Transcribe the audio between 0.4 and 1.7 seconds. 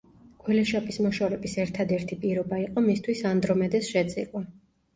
გველეშაპის მოშორების